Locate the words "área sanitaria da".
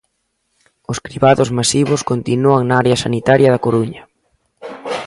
2.83-3.63